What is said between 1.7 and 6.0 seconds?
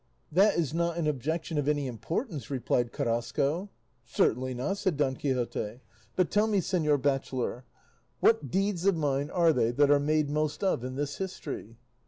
importance," replied Carrasco. "Certainly not," said Don Quixote;